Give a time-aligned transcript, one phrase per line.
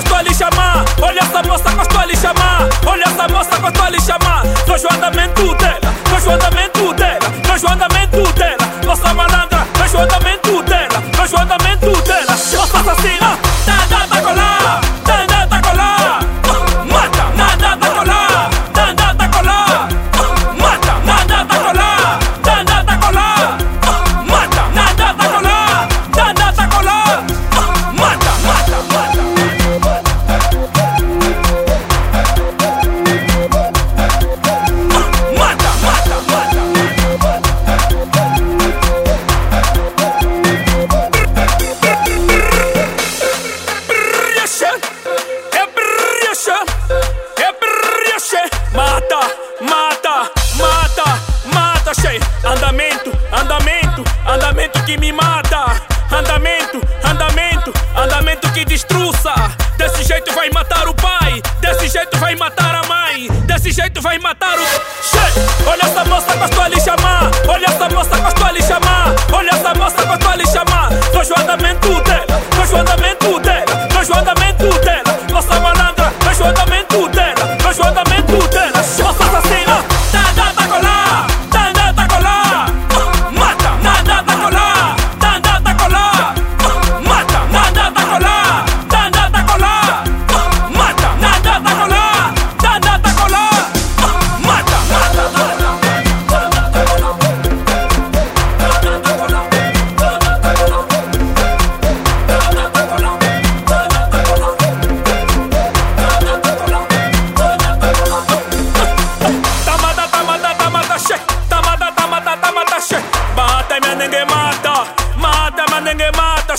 [0.00, 0.84] costou a chamar.
[1.02, 2.68] Olha essa moça, gostou de chamar.
[2.86, 4.42] Olha essa moça, gostou de chamar.
[55.00, 55.80] me mata.
[56.12, 59.32] Andamento, andamento, andamento que destruça.
[59.76, 64.18] Desse jeito vai matar o pai, desse jeito vai matar a mãe, desse jeito vai
[64.18, 64.62] matar o.
[64.62, 65.68] Che!
[65.68, 66.94] Olha essa moça com a sua lixa
[67.48, 68.09] olha essa moça.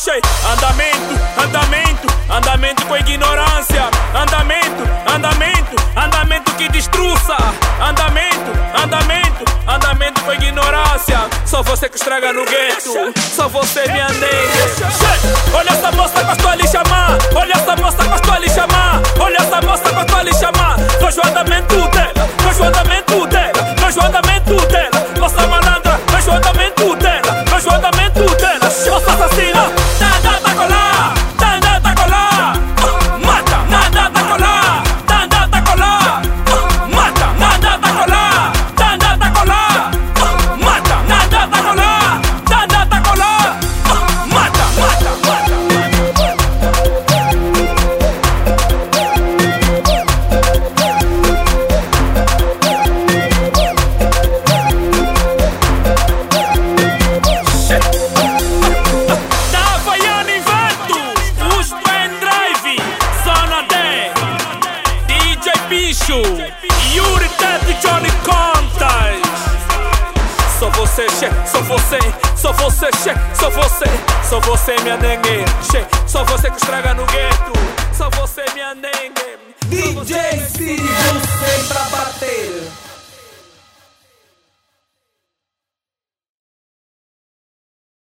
[0.03, 0.19] Che.
[0.51, 3.89] Andamento, andamento, andamento com ignorância.
[4.16, 7.38] Andamento, andamento, andamento que destruça.
[7.79, 8.51] Andamento,
[8.84, 11.19] andamento, andamento com ignorância.
[11.45, 13.13] Só você que estraga no gueto.
[13.35, 14.90] Só você minha nega.
[14.90, 15.56] Che.
[15.56, 17.17] Olha essa moça gostou lhe chamar.
[17.35, 19.01] Olha essa moça gostou lhe chamar.
[19.19, 20.78] Olha essa moça gostou lhe chamar.
[21.00, 23.10] Vejo o andamento dela, vejo o andamento
[66.94, 69.22] Yuri Ted e Johnny Contas.
[70.59, 72.00] Só você, che, só você,
[72.36, 73.86] só você, che, só você,
[74.30, 77.53] só você, minha nengue, che, só você que estraga no gueto,
[77.94, 79.22] só você, minha nengue.
[79.68, 81.10] DJ bater.